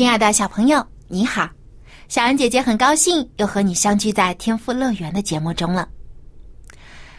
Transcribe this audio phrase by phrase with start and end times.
[0.00, 1.46] 亲爱的小朋友，你好！
[2.08, 5.86] 小恩姐姐很高兴又和你相聚在天赋乐园的节目中了。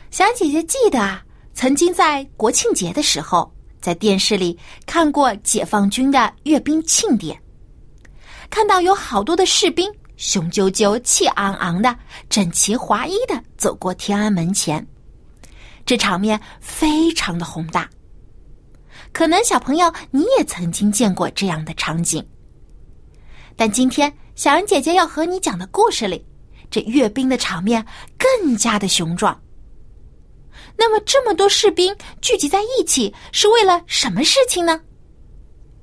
[0.09, 1.23] 小恩姐姐记得啊，
[1.54, 4.57] 曾经在国庆节的时候，在电视里
[4.88, 7.40] 看过解放军的阅兵庆典，
[8.49, 9.88] 看到有好多的士兵
[10.18, 11.95] 雄赳赳、气昂昂的，
[12.29, 14.84] 整齐划一的走过天安门前，
[15.85, 17.88] 这场面非常的宏大。
[19.13, 22.26] 可能小朋友你也曾经见过这样的场景。
[23.55, 26.26] 但今天小恩姐姐要和你讲的故事里，
[26.70, 27.85] 这阅兵的场面
[28.18, 29.40] 更加的雄壮。
[30.77, 34.79] 那么这么多士兵聚集在一起是为了什么事情呢？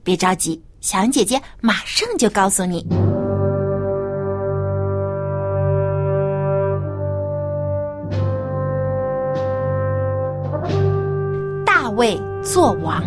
[0.02, 2.86] 别着急，小恩姐姐马上就告诉你。
[11.64, 13.04] 大卫做王。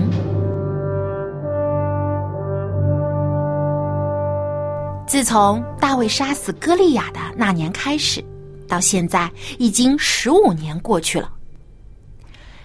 [5.12, 8.24] 自从大卫杀死歌利亚的那年开始，
[8.66, 11.30] 到现在已经十五年过去了。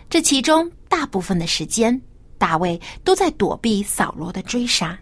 [0.08, 2.00] 这其中大部分的时间，
[2.38, 4.96] 大卫都在躲避扫罗的追杀。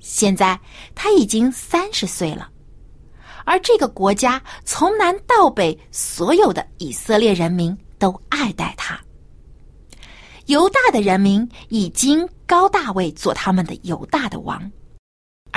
[0.00, 0.58] 现在
[0.94, 2.48] 他已经三十岁了，
[3.44, 8.98] 而这个国家从南到北，所有的以色列人民都爱戴他。
[10.46, 14.58] 犹大的人民已经高大卫做他们的犹大的王。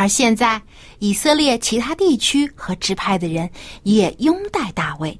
[0.01, 0.59] 而现在，
[0.97, 3.47] 以色列其他地区和支派的人
[3.83, 5.15] 也拥戴大卫。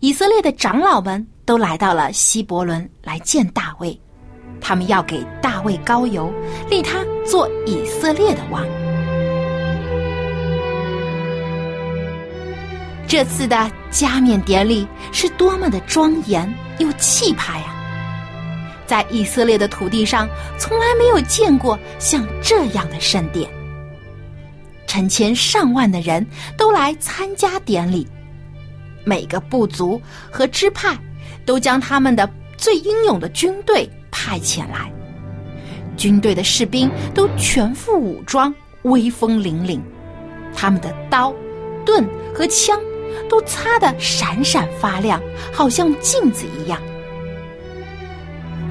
[0.00, 3.96] 以色列的长老们都来到了希伯伦来见大卫，
[4.60, 6.34] 他们要给大卫高油，
[6.68, 8.66] 立他做以色列的王。
[13.06, 17.72] 这次的加冕典礼是多么的庄严又气派啊！
[18.84, 23.48] 在以色列的土地上，从来没有见过像这样的圣殿。
[24.96, 26.26] 成千上万的人
[26.56, 28.08] 都来参加典礼，
[29.04, 30.96] 每个部族和支派
[31.44, 32.26] 都将他们的
[32.56, 34.90] 最英勇的军队派遣来，
[35.98, 38.54] 军队的士兵都全副武装，
[38.84, 39.78] 威风凛凛，
[40.54, 41.30] 他们的刀、
[41.84, 42.02] 盾
[42.34, 42.80] 和枪
[43.28, 45.20] 都擦得闪闪发亮，
[45.52, 46.80] 好像镜子一样。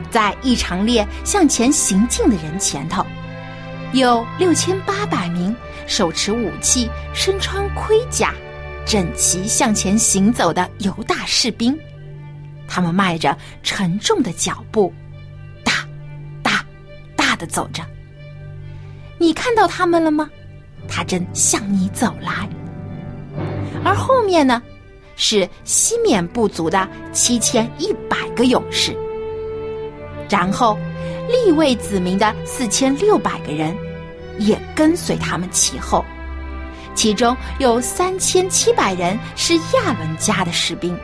[0.09, 3.05] 在一长列向前行进的人前头，
[3.93, 5.55] 有六千八百名。
[5.87, 8.33] 手持武器、身穿盔甲、
[8.85, 11.77] 整齐向前行走的犹大士兵，
[12.67, 14.93] 他们迈着沉重的脚步，
[15.63, 15.87] 大、
[16.41, 16.65] 大、
[17.15, 17.83] 大的走着。
[19.17, 20.29] 你看到他们了吗？
[20.87, 22.47] 他正向你走来。
[23.83, 24.61] 而后面呢，
[25.15, 28.95] 是西缅部族的七千一百个勇士，
[30.29, 30.77] 然后
[31.29, 33.75] 立位子民的四千六百个人。
[34.37, 36.03] 也跟随他们其后，
[36.93, 40.97] 其中有三千七百人是亚伦家的士兵，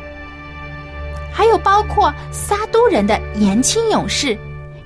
[1.32, 4.38] 还有包括撒都人的年轻勇士，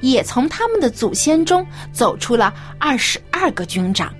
[0.01, 4.13] 也从他们的祖先中走出了二十二个军长。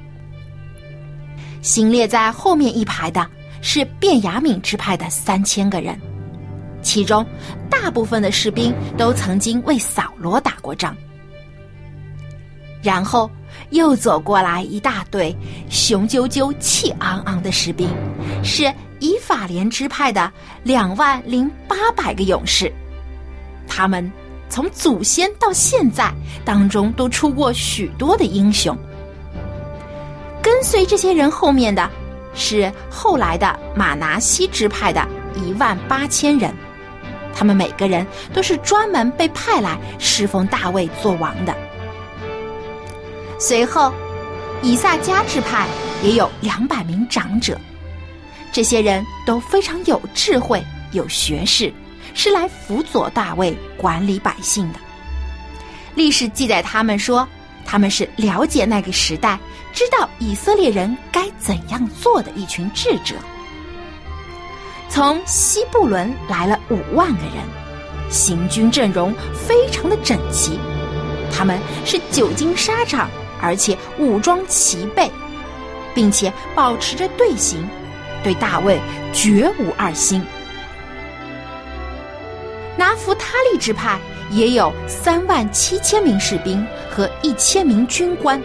[1.62, 3.28] 行列在后面一排的
[3.62, 6.00] 是便雅悯支派的三千个人，
[6.82, 7.26] 其中
[7.70, 10.96] 大部分的士兵都曾经为扫罗打过仗，
[12.82, 13.30] 然后。
[13.76, 15.36] 又走过来一大队
[15.70, 17.90] 雄赳赳、气昂昂的士兵，
[18.44, 20.32] 是以法莲支派的
[20.64, 22.72] 两万零八百个勇士。
[23.68, 24.10] 他们
[24.50, 26.10] 从祖先到现在
[26.46, 28.76] 当中都出过许多的英雄。
[30.42, 31.90] 跟随这些人后面的
[32.34, 35.06] 是后来的马拿西支派的
[35.36, 36.54] 一万八千人，
[37.34, 41.54] 他们每个人都是专门被派来侍奉大卫做王的。
[43.38, 43.94] 随后，
[44.62, 45.68] 以萨迦支派
[46.02, 47.60] 也有两百名长者，
[48.52, 51.72] 这些人都非常有智慧、有学识，
[52.14, 54.80] 是来辅佐大卫管理百姓的。
[55.96, 57.28] 历史记载，他们说
[57.66, 59.38] 他们是了解那个时代，
[59.74, 63.16] 知道以色列人该怎样做的一群智者。
[64.90, 70.58] 从西布伦来了五万个人，行军阵容非常的整齐。
[71.36, 73.10] 他们是久经沙场，
[73.46, 75.08] 而且武装齐备，
[75.94, 77.64] 并且保持着队形，
[78.24, 78.82] 对大卫
[79.14, 80.20] 绝无二心。
[82.76, 84.00] 拿弗他利支派
[84.32, 88.42] 也有三万七千名士兵和一千名军官，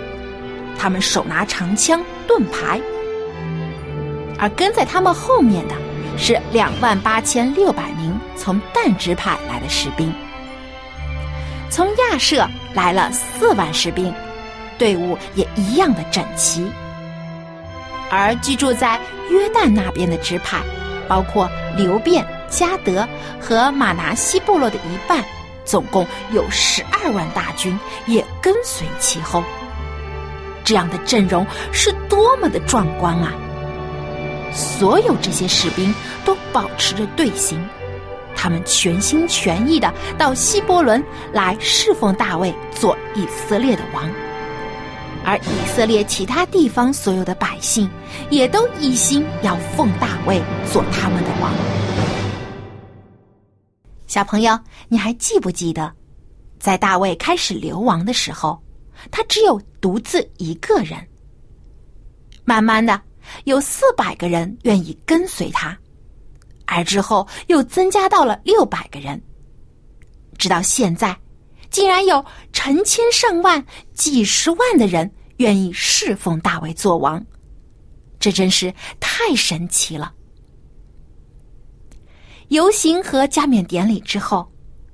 [0.79, 2.79] 他们手拿长枪、盾牌，
[4.39, 5.75] 而跟在他们后面的
[6.19, 10.13] 是两万八千六百名从但支派来的士兵。
[11.71, 14.13] 从亚舍来了四万士兵，
[14.81, 16.69] 队伍也一样的整齐。
[18.11, 18.99] 而居住在
[19.31, 20.61] 约旦那边的支派，
[21.07, 22.27] 包括流变。
[22.51, 23.09] 加德
[23.41, 25.25] 和马拿西部落的一半，
[25.65, 27.79] 总共有十二万大军，
[28.09, 29.45] 也跟随其后。
[30.65, 33.33] 这样的阵容是多么的壮观啊！
[34.53, 35.95] 所有这些士兵
[36.25, 37.65] 都保持着队形，
[38.35, 41.01] 他们全心全意的到希伯伦
[41.33, 44.11] 来侍奉大卫做以色列的王，
[45.25, 47.89] 而以色列其他地方所有的百姓
[48.31, 51.53] 也都一心要奉大卫做他们的王。
[54.07, 54.59] 小朋友，
[54.89, 55.93] 你还记不记得，
[56.59, 58.61] 在大卫开始流亡的时候，
[59.11, 60.99] 他只有独自一个人。
[62.45, 63.01] 慢慢的，
[63.45, 65.79] 有四百个人愿意跟随他，
[66.67, 69.23] 而之后又增加到了六百个人，
[70.37, 71.17] 直到现在，
[71.71, 73.65] 竟然有成千上万、
[73.95, 77.25] 几十万的人愿意侍奉大卫做王，
[78.19, 80.13] 这真是太神奇了。
[82.49, 84.51] 游行和加冕典礼之后，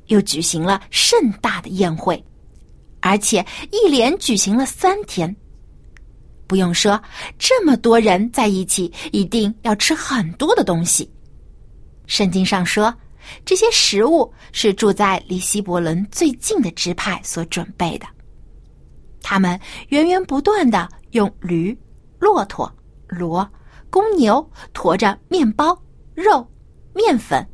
[0.08, 2.22] 又举行了盛大的宴会，
[3.00, 5.34] 而且一连举行了三天。
[6.46, 7.02] 不用说，
[7.38, 11.10] 这么多人在一起，一定要吃很多的东西。
[12.06, 12.94] 圣经上说，
[13.44, 18.06] 这些食物是住在离希伯伦最近的支派所准备的。
[19.22, 19.58] 他们
[19.88, 21.76] 源源不断的用驴、
[22.18, 22.72] 骆驼、
[23.08, 23.48] 骡、
[23.90, 25.76] 公牛驮着面包、
[26.14, 26.46] 肉。
[26.94, 27.46] 面粉、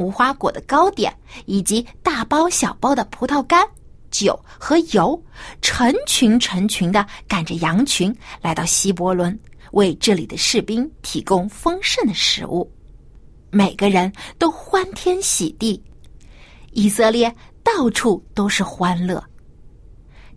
[0.00, 1.16] 无花果的糕点，
[1.46, 3.64] 以及大包小包的葡萄干、
[4.10, 5.22] 酒和油，
[5.62, 9.38] 成群成群的赶着羊群来到希伯伦，
[9.70, 12.68] 为这里的士兵提供丰盛的食物。
[13.50, 15.82] 每个人都欢天喜地，
[16.72, 19.22] 以色列到处都是欢乐。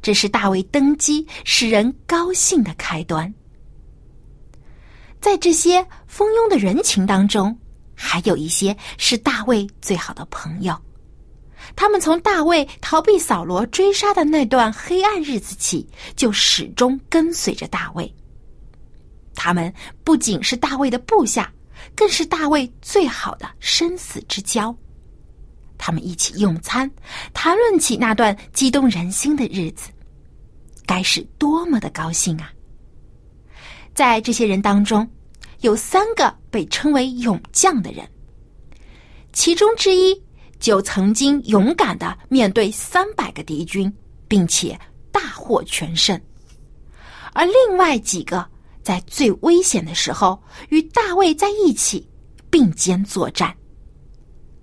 [0.01, 3.33] 这是大卫登基使人高兴的开端。
[5.19, 7.57] 在这些蜂拥的人群当中。
[8.03, 10.75] 还有一些是大卫最好的朋友，
[11.75, 18.11] 他们从大卫逃避扫罗追杀的那段黑暗日子起，就始终跟随着大卫。
[19.35, 19.71] 他们
[20.03, 21.53] 不仅是大卫的部下，
[21.95, 24.75] 更是大卫最好的生死之交。
[25.77, 26.89] 他们一起用餐，
[27.33, 29.89] 谈论起那段激动人心的日子，
[30.85, 32.51] 该是多么的高兴啊！
[33.93, 35.07] 在这些人当中。
[35.61, 38.03] 有三个被称为勇将的人，
[39.31, 40.19] 其中之一
[40.59, 43.93] 就曾经勇敢的面对三百个敌军，
[44.27, 44.75] 并且
[45.11, 46.17] 大获全胜；
[47.33, 48.43] 而另外几个
[48.83, 52.07] 在最危险的时候与大卫在一起
[52.49, 53.55] 并肩作战。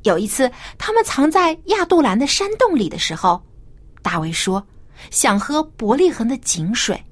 [0.02, 3.42] 有一次，他们藏在亚杜兰的山洞里的时候，
[4.02, 4.64] 大卫说
[5.10, 7.02] 想喝伯利恒的井水，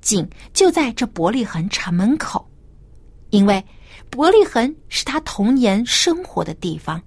[0.00, 2.48] 井就在这伯利恒城门口。
[3.30, 3.62] 因为
[4.08, 7.02] 伯利恒是他童年生活的地方，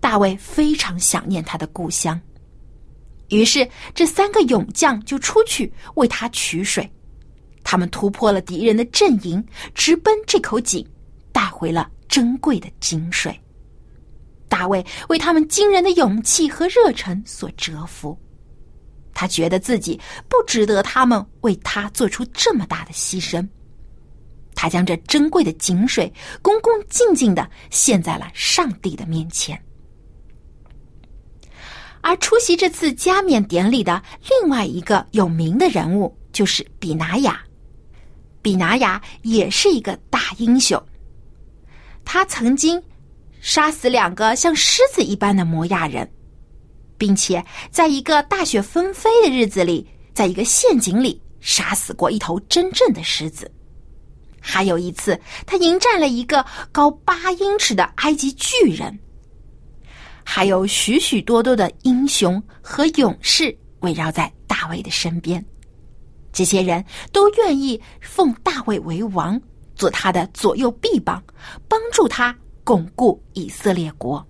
[0.00, 2.20] 大卫非常想念他的故乡，
[3.28, 6.90] 于是这三个勇将就出去为他取水。
[7.62, 10.86] 他们突破了敌人的阵营，直奔这口井，
[11.32, 13.38] 带回了珍贵的井水。
[14.48, 18.18] 大卫为他们惊人的勇气和热忱所折服，
[19.14, 19.98] 他觉得自己
[20.28, 23.46] 不值得他们为他做出这么大的牺牲。
[24.56, 26.12] 他将这珍贵的井水
[26.42, 29.58] 恭恭敬敬的献在了上帝的面前。
[32.02, 37.40] 而出席这次加冕典礼的另外一个有名的人物就是比拿雅。
[38.42, 40.82] 比拿雅也是一个大英雄，
[42.04, 42.82] 他曾经
[43.40, 46.10] 杀死两个像狮子一般的摩亚人，
[46.96, 53.50] 并且在一个大雪纷飞的日子里，在一个陷阱里杀死过一头真正的狮子。
[54.40, 58.98] 还有一次，他迎战了一个高八英尺的埃及巨人。
[60.24, 65.44] 还有许许多多的英雄和勇士围绕在大卫的身边，
[66.32, 69.40] 这些人都愿意奉大卫为王，
[69.74, 71.22] 做他的左右臂膀，
[71.68, 74.24] 帮助他巩固以色列国。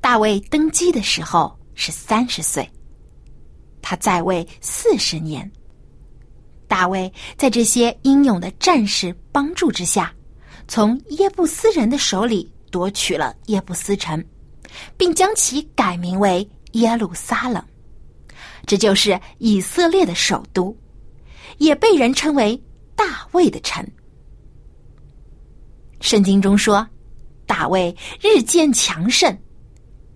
[0.00, 2.68] 大卫登基的时候，是三十岁。
[3.82, 5.50] 他在位四十年。
[6.68, 10.12] 大卫在这些英勇的战士帮助之下，
[10.66, 14.22] 从耶布斯人的手里夺取了耶布斯城，
[14.96, 17.64] 并将其改名为耶路撒冷。
[18.66, 20.76] 这就是以色列的首都，
[21.58, 22.60] 也被人称为
[22.96, 23.86] 大卫的城。
[26.00, 26.86] 圣经中说，
[27.46, 29.36] 大卫日渐强盛，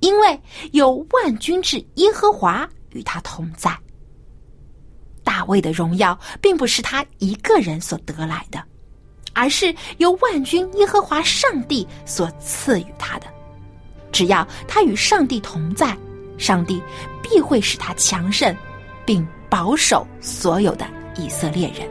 [0.00, 0.40] 因为
[0.72, 3.76] 有万军之耶和华与他同在。
[5.22, 8.62] 大卫的荣耀并不是他一个人所得来的，
[9.32, 13.26] 而是由万军耶和华上帝所赐予他的。
[14.10, 15.96] 只要他与上帝同在，
[16.40, 16.82] 上帝
[17.22, 18.56] 必会使他强盛，
[19.04, 21.86] 并保守所有的以色列人。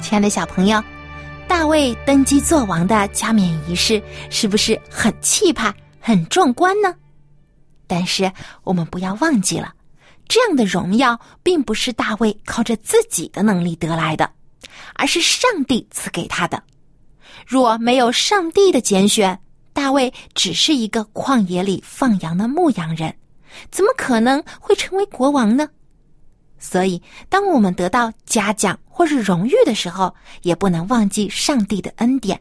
[0.00, 0.82] 亲爱的小朋友，
[1.46, 4.00] 大卫登基做王的加冕仪式
[4.30, 6.94] 是不是很气派、很壮观呢？
[7.86, 8.30] 但是
[8.64, 9.74] 我们不要忘记了，
[10.28, 14.30] 这样的荣耀并不是大卫靠着自己的能力得来的，
[14.94, 16.62] 而是上帝赐给他的。
[17.46, 19.38] 若没有上帝的拣选，
[19.72, 23.14] 大卫只是一个旷野里放羊的牧羊人，
[23.70, 25.66] 怎么可能会成为国王呢？
[26.58, 32.38] 所以，当我们得到嘉奖或是荣誉的时候，也不能忘记上帝的恩典，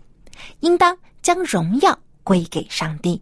[0.61, 3.21] 应当将荣耀归给上帝。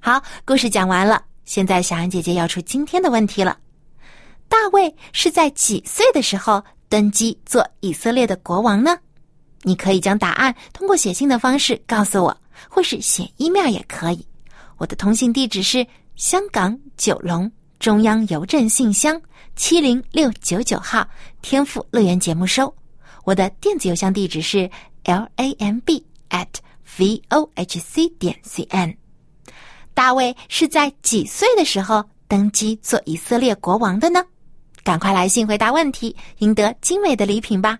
[0.00, 3.58] 好，故事讲完了，现在小安姐姐要出今天的问题了：
[4.48, 8.96] 大卫是在几岁的时候登基做以色列的国王呢？
[9.62, 12.36] 你可以将答案通过写信的方式告诉我，
[12.68, 14.24] 或是写 email 也可以。
[14.76, 19.20] 我的通信地址是香港九龙中央邮政信箱。
[19.56, 21.04] 七零六九九号
[21.42, 22.72] 天赋乐园节目收，
[23.24, 24.70] 我的电子邮箱地址是
[25.02, 26.46] l a m b at
[26.96, 28.96] v o h c 点 c n。
[30.00, 34.24] 大卫是在几岁的时候登基做以色列国王的呢？
[34.82, 37.78] 赶快来信回答问题，赢得精美的礼品吧！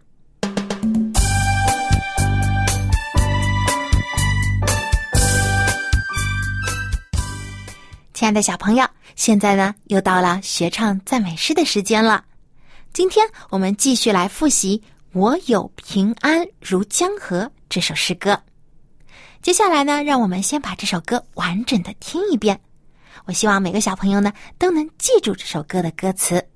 [8.12, 8.86] 亲爱的小朋友。
[9.16, 12.22] 现在呢，又到了学唱赞美诗的时间了。
[12.92, 14.76] 今天我们继续来复习
[15.18, 18.38] 《我有平安如江河》这首诗歌。
[19.42, 22.60] 接下来呢，让我们先把这首歌完整的听一遍。
[23.24, 26.46] 我希望每个小朋友呢都能记住这首歌的歌词。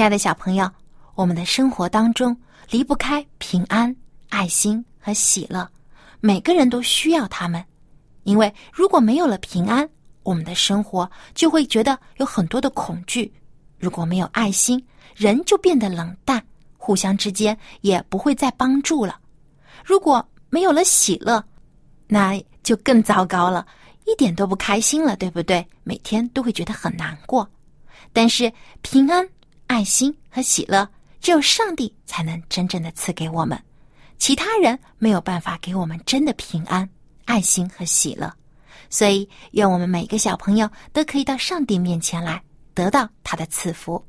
[0.00, 0.66] 亲爱的小朋友，
[1.14, 2.34] 我们的生活当中
[2.70, 3.94] 离不开平安、
[4.30, 5.68] 爱心和喜乐，
[6.20, 7.62] 每个人都需要他们。
[8.22, 9.86] 因为如果没有了平安，
[10.22, 13.30] 我们的生活就会觉得有很多的恐惧；
[13.78, 14.82] 如果没有爱心，
[15.14, 16.42] 人就变得冷淡，
[16.78, 19.12] 互相之间也不会再帮助了；
[19.84, 21.44] 如果没有了喜乐，
[22.06, 23.66] 那就更糟糕了，
[24.06, 25.62] 一点都不开心了，对不对？
[25.84, 27.46] 每天都会觉得很难过。
[28.14, 29.28] 但是平安。
[29.70, 30.86] 爱心和喜乐
[31.20, 33.56] 只有上帝才能真正的赐给我们，
[34.18, 36.90] 其他人没有办法给我们真的平安、
[37.24, 38.28] 爱心和喜乐。
[38.90, 42.42] 所以，愿我们每个小朋友都可以到上帝面前来，
[42.74, 44.04] 得到他的赐福。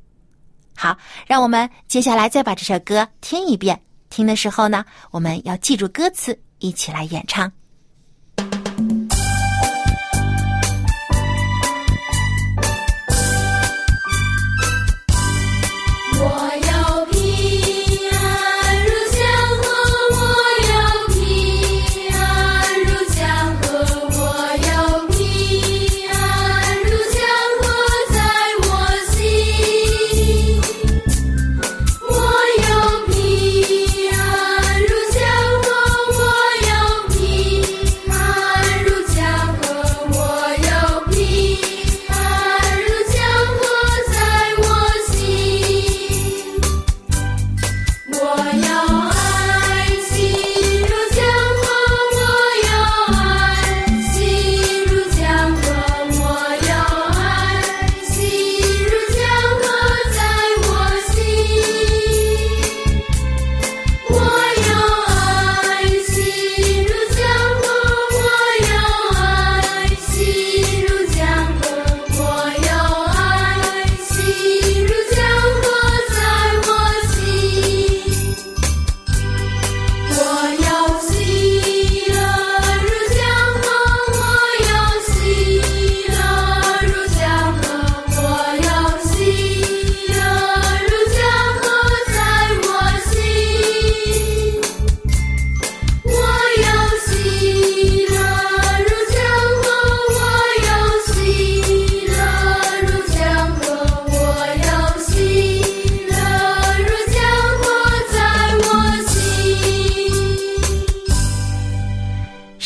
[0.75, 3.79] 好，让我们接下来再把这首歌听一遍。
[4.09, 7.51] 听的时候呢，我们要记住歌词，一起来演唱。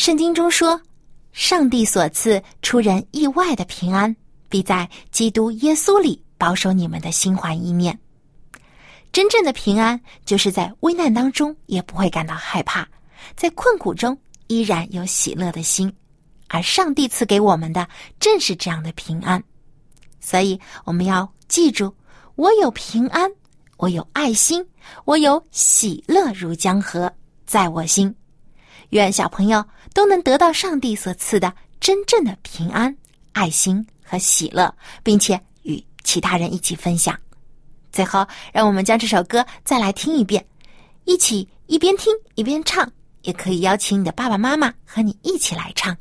[0.06, 0.80] 圣经中说
[1.34, 4.14] ：“上帝所赐出人意外的平安，
[4.48, 7.98] 必在基督耶稣里保守你们的心怀意念。
[9.10, 12.86] 真正的平安，就是在危难当中也不会感到害怕，
[13.34, 14.16] 在困苦中
[14.46, 15.92] 依然有喜乐的心。
[16.46, 17.88] 而上帝赐给我们的
[18.20, 19.42] 正是这样的平安。
[20.20, 21.92] 所以，我们要记住：
[22.36, 23.28] 我有平安，
[23.76, 24.64] 我有爱心，
[25.04, 27.12] 我有喜乐如江河，
[27.44, 28.14] 在我心。”
[28.90, 32.96] 愿小朋友都能得到上帝所赐的真正的平安、
[33.32, 34.72] 爱心和喜乐，
[35.02, 37.18] 并且与其他人一起分享。
[37.92, 40.44] 最后，让我们将这首歌再来听一遍，
[41.04, 42.90] 一起一边听一边唱，
[43.22, 45.96] 也可以邀请你的爸爸妈妈和你一起来唱。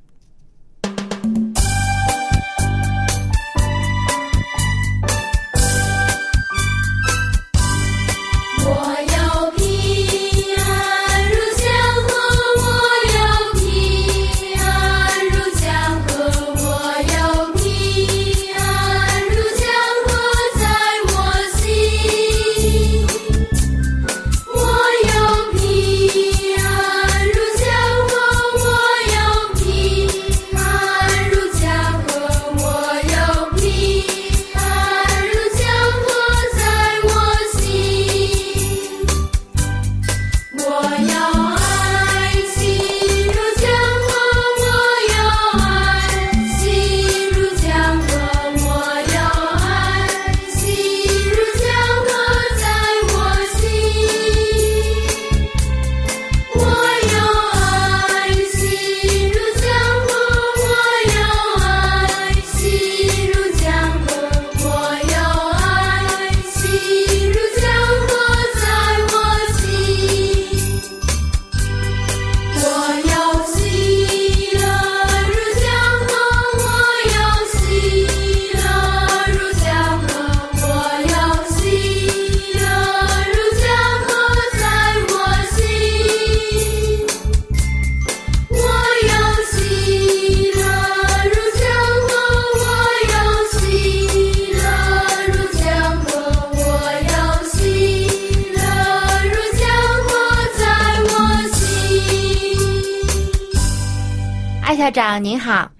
[105.15, 105.71] 长您好，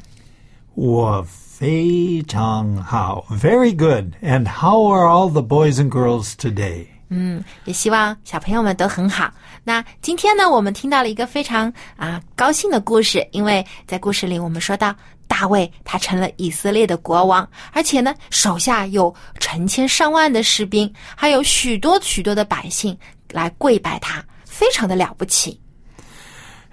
[0.76, 4.14] 我非常好，Very good.
[4.24, 6.88] And how are all the boys and girls today?
[7.10, 9.30] 嗯，也希望小朋友们都很好。
[9.66, 14.96] 那今天呢，我们听到了一个非常啊高兴的故事，因为在故事里我们说到
[15.28, 22.98] 大卫他成了以色列的国王，而且呢手下有成千上万的士兵，还有许多许多的百姓
[23.34, 25.60] 来跪拜他，非常的了不起。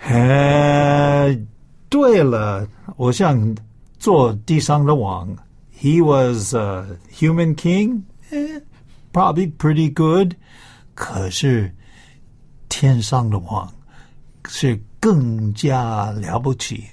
[0.05, 1.37] 哎，
[1.93, 3.55] 对了，我想
[3.99, 5.29] 做地上的王。
[5.79, 8.01] He was a human king,
[8.31, 8.63] eh,
[9.13, 10.33] probably pretty good.
[10.95, 11.71] 可是
[12.71, 13.71] 天上的王
[14.49, 16.85] 是更加了不起，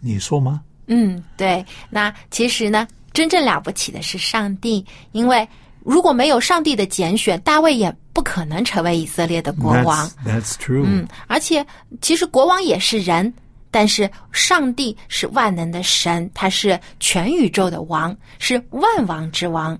[0.00, 0.62] 你说吗？
[0.86, 1.62] 嗯，对。
[1.90, 5.46] 那其实呢，真正了不起的是上帝，因为
[5.84, 10.08] 如果没有上帝的拣选，大卫也不可能成为以色列的国王。
[10.24, 10.84] That's, that's true.
[10.86, 11.66] 嗯，而且
[12.00, 13.30] 其实国王也是人，
[13.75, 19.77] 但是上帝是万能的神，他是全宇宙的王，是万王之王。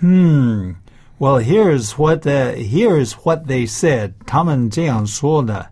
[0.00, 0.74] Hmm.
[1.18, 4.12] Well, here's what the, here's what they said.
[4.24, 5.70] 他们这样说的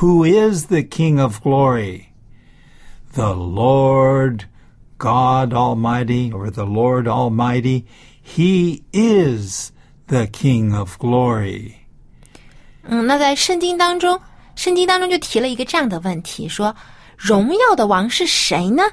[0.00, 2.04] Who is the King of glory?
[3.12, 4.44] The Lord
[4.96, 7.84] God Almighty, or the Lord Almighty.
[8.22, 9.72] He is
[10.06, 11.72] the King of glory.
[12.82, 14.20] 嗯，那在圣经当中，
[14.55, 16.75] 圣经当中就提了一个这样的问题，说
[17.17, 18.83] 荣耀的王是谁呢？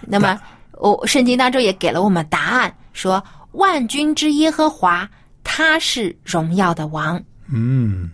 [0.00, 0.40] 那么，
[0.72, 5.08] 我、圣经当中也给了我们答案，说万军之耶和华，
[5.42, 7.20] 他是荣耀的王。
[7.50, 8.10] 嗯，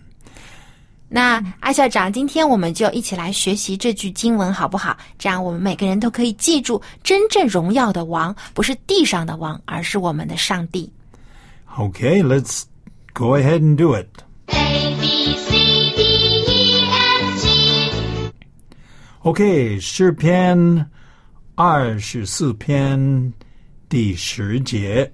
[1.07, 4.97] 那艾校长，今天我们就一起来学习这句经文，好不好？
[5.19, 10.91] 这样我们每个人都可以记住，真正荣耀的王不是地上的王，而是我们的上帝。
[11.77, 12.63] Okay, let's
[13.13, 14.07] go ahead and do it.
[19.24, 20.90] OK，诗篇
[21.54, 23.32] 二十四篇
[23.88, 25.10] 第十节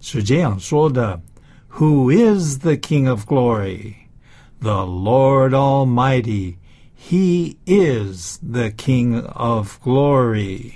[0.00, 1.20] 是这样说的：“
[1.78, 3.94] Who is the King of glory?
[4.60, 6.56] The Lord Almighty.
[6.98, 10.72] He is the King of glory.”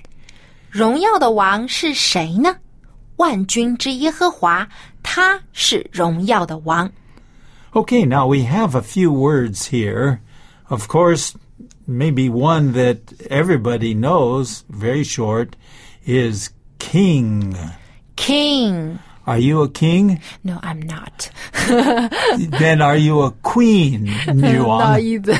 [0.68, 2.56] 荣耀的王是谁呢？
[3.16, 4.68] 万军之耶和华，
[5.02, 6.90] 他是荣耀的王。
[7.72, 10.18] Okay, now we have a few words here.
[10.68, 11.32] Of course,
[11.86, 12.98] maybe one that
[13.30, 15.56] everybody knows, very short,
[16.06, 17.56] is king.
[18.16, 18.98] King.
[19.26, 20.20] Are you a king?
[20.42, 21.30] No, I'm not.
[22.58, 25.00] then are you a queen, Not Yuan?
[25.00, 25.36] either.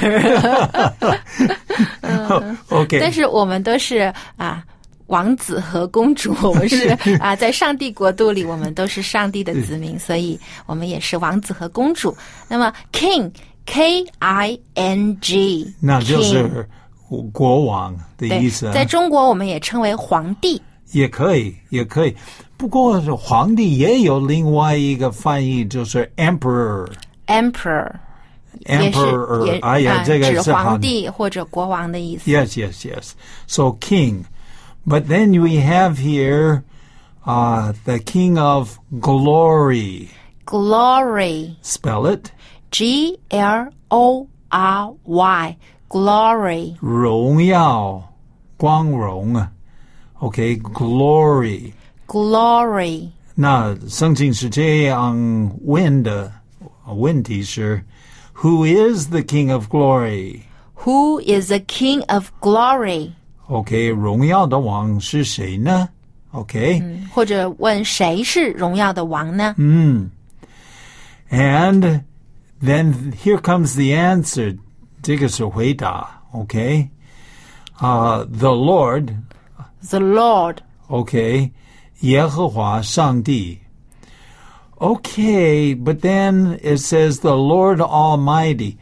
[2.70, 3.00] okay.
[3.00, 4.64] 但是我们都是啊。
[5.06, 6.86] 王子和公主，我们是
[7.18, 12.16] 啊，在上帝国度里，我们都是上帝的子民，所以我们也是王子和公主。
[12.46, 13.28] 那么，king
[13.66, 16.68] K I N G，那就 king 是
[17.32, 20.60] 国王的对意思，在中国我们也称为皇帝。
[20.92, 22.16] 也可以，也可以。
[22.56, 26.88] 不过皇帝也有另外一个翻译，就是 emperor。
[27.26, 27.92] emperor
[28.66, 32.28] 也是 emperor，也哎呀，啊这个指是好皇帝或者国王的意思。
[32.28, 33.12] Yes, yes, yes.
[33.46, 34.24] So king.
[34.84, 36.62] But then we have here
[37.24, 40.08] uh, the king of glory.
[40.44, 42.32] Glory, Spell it.
[42.74, 45.56] G L O R Y,
[45.88, 46.76] glory.
[46.80, 48.02] 荣耀，
[48.56, 49.50] 光荣啊。
[50.20, 51.72] Okay, glory.
[52.06, 53.08] Glory.
[53.34, 55.16] 那圣经是这样
[55.64, 56.30] 问的，
[56.86, 57.82] 问题是，
[58.34, 60.40] Who is the King of glory?
[60.84, 63.12] Who is the King of glory?
[63.46, 65.88] OK，荣耀的王是谁呢？
[66.32, 66.82] OK，、
[67.12, 69.54] 或者问谁是荣耀的王呢？
[71.30, 72.02] and
[72.62, 74.58] then here comes the answer.
[75.02, 76.88] 这个是回答，OK，
[77.76, 79.14] 啊、t h e Lord
[79.88, 80.58] The Lord.
[80.88, 81.52] OK，
[82.00, 83.58] 耶和华上帝。
[84.76, 88.76] Okay, but then it says the Lord Almighty.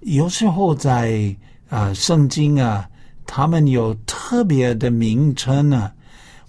[0.00, 1.34] 有时候在
[1.68, 2.88] 啊圣经啊，
[3.26, 5.92] 他们有特别的名称啊。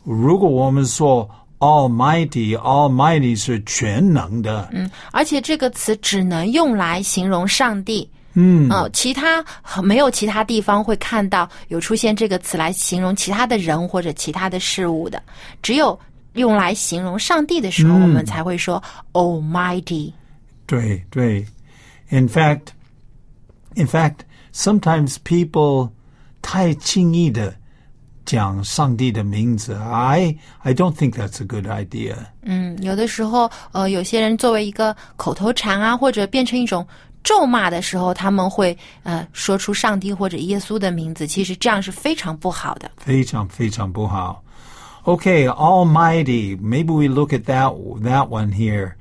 [0.03, 1.29] 如果我们说
[1.60, 8.10] Almighty，Almighty 是全能的，嗯，而且这个词只能用来形容上帝。
[8.32, 9.44] 嗯，哦，其他
[9.82, 15.22] 没有其他地方会看到有出现这个词来形容其他的人或者其他的事物的，
[15.62, 15.98] 只有
[16.34, 20.12] 用来形容上帝的时候，我们才会说 Almighty。
[20.66, 21.44] 对对。
[22.08, 22.68] In fact,
[23.74, 24.20] in fact,
[24.52, 25.90] sometimes people
[26.40, 27.54] 太轻易的
[28.25, 32.15] 讲上帝的名字，I I don't think that's a good idea.
[32.41, 36.85] 嗯，有的时候，呃，有些人作为一个口头禅啊，或者变成一种
[37.23, 42.89] 咒骂的时候，他们会呃说出上帝或者耶稣的名字，其实这样是非常不好的。
[42.97, 44.41] 非常非常不好。
[45.03, 46.57] Okay, Almighty.
[46.59, 48.95] Maybe we look at that that one here.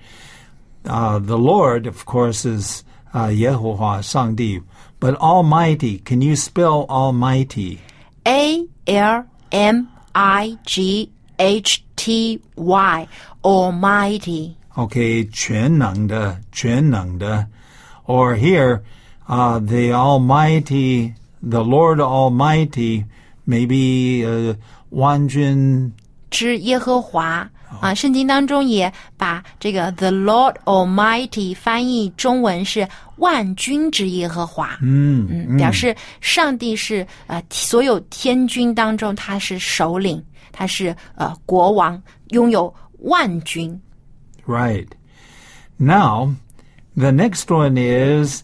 [0.84, 4.60] Uh, the Lord, of course, is 啊，耶和华上帝。
[5.00, 7.78] But Almighty, can you spell Almighty?
[8.24, 13.08] A L M I G H T Y
[13.42, 14.54] Almighty.
[14.74, 17.46] Okay, 全能的，全能的。
[18.06, 18.82] Or here,
[19.26, 23.04] uh, the Almighty, the Lord Almighty,
[23.46, 24.56] maybe uh,
[24.90, 25.92] 万军
[26.30, 27.48] 之耶和华
[27.80, 34.78] 啊，圣经当中也把这个 the Lord Almighty 翻译中文是万军之耶和华。
[34.80, 43.80] 嗯嗯，表示上帝是呃所有天军当中他是首领，他是呃国王，拥有万军。
[44.46, 44.88] Right.
[45.76, 46.34] Now,
[46.96, 48.42] the next one is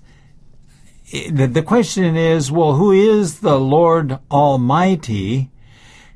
[1.13, 5.51] the, the question is, well, who is the Lord Almighty?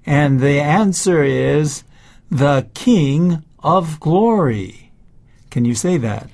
[0.07, 1.83] And the answer is
[2.31, 4.91] the King of Glory.
[5.51, 6.29] Can you say that?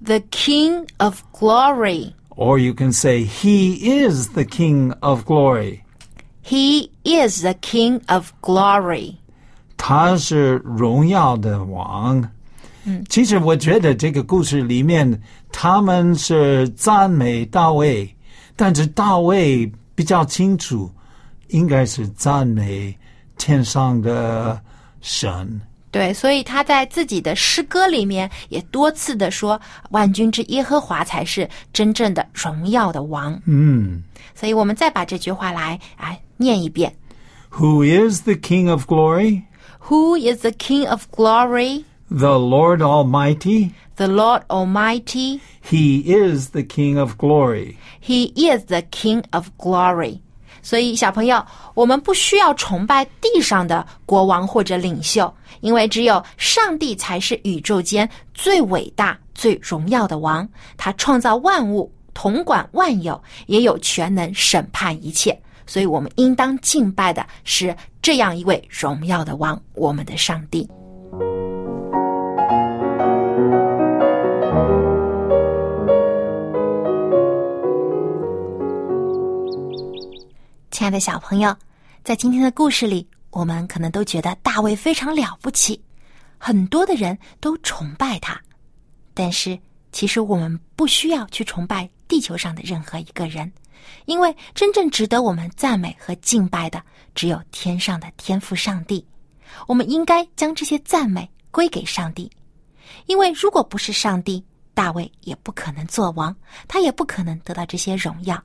[0.00, 2.14] The King of Glory.
[2.30, 5.82] Or you can say, He is the King of Glory.
[6.40, 9.16] He is the King of Glory.
[9.76, 12.30] 他是荣耀的王。
[12.84, 15.20] 嗯，其实我觉得这个故事里面，
[15.52, 18.08] 他们是赞美大卫，
[18.56, 20.90] 但是大卫比较清楚，
[21.48, 22.96] 应该是赞美
[23.36, 24.60] 天上的
[25.02, 25.60] 神。
[25.90, 29.58] 对，所以他在自己的诗歌里面也多次的说，
[29.90, 33.40] 万军之耶和华才是真正的荣耀的王。
[33.46, 34.02] 嗯
[34.34, 36.94] 所以我们再把这句话来啊念一遍，
[37.52, 39.44] Who is the King of glory?
[39.88, 41.84] Who is the King of glory?
[42.10, 43.70] The Lord Almighty.
[43.96, 45.40] The Lord Almighty.
[45.62, 47.76] He is the King of glory.
[48.00, 50.20] He is the King of glory.
[50.63, 51.45] 所以，小朋友，
[51.75, 60.47] 我们不需要崇拜地上的国王或者领袖，因为只有上帝才是宇宙间最伟大、最荣耀的王。
[60.77, 65.37] 他创造万物，统管万有，也有全能审判一切。
[65.67, 70.67] 所以我们应当敬拜的是这样一位荣耀的王，我们的上帝。
[80.73, 81.55] 亲爱的小朋友，
[82.03, 85.79] 在今天的故事里，我们可能都觉得大卫非常了不起，
[86.39, 88.41] 很多的人都崇拜他。
[89.13, 89.57] 但是，
[89.91, 93.53] 其实我们不需要去崇拜地球上的任何一个人，
[94.05, 96.81] 因为真正值得我们赞美和敬拜的，
[97.13, 99.05] 只有天上的天赋上帝。
[99.67, 102.31] 我们应该将这些赞美归给上帝，
[103.05, 106.35] 因为如果不是上帝，大卫也不可能做王，
[106.67, 108.43] 他也不可能得到这些荣耀。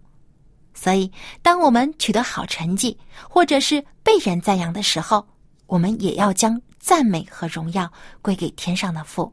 [0.81, 1.11] 所以，
[1.43, 2.97] 当我们取得好成绩，
[3.29, 5.27] 或者是被人赞扬的时候，
[5.67, 9.33] 我们也要将赞美和荣耀归给天上的父。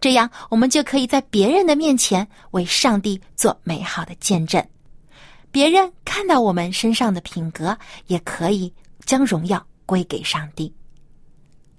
[0.00, 4.64] 这样，我们就可以在别人的面前为上帝做美好的见证。
[5.50, 8.72] 别人看到我们身上的品格，也可以
[9.04, 10.72] 将荣耀归给上帝。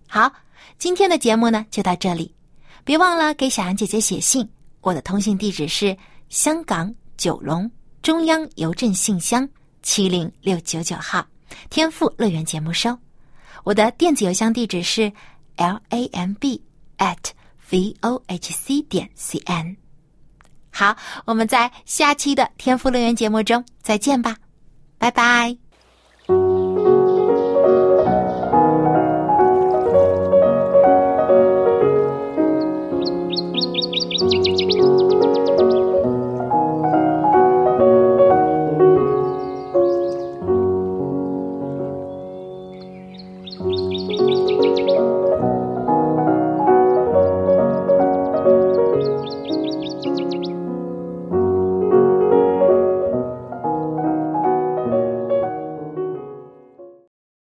[0.06, 0.30] 好，
[0.78, 2.36] 今天的节目呢就到这里，
[2.84, 4.48] 别忘了给小杨姐姐写信，
[4.82, 5.96] 我的通信地址是
[6.28, 7.72] 香港九龙。
[8.02, 9.48] 中央邮政信箱
[9.82, 11.26] 七零六九九号，
[11.70, 12.98] 天赋乐园节目收。
[13.64, 15.12] 我的电子邮箱地址是
[15.58, 16.62] l a m b
[16.98, 17.18] at
[17.70, 19.76] v o h c 点 c n。
[20.72, 24.38] 好，我们在下期的天赋乐园节目中再见吧，
[24.98, 25.58] 拜拜。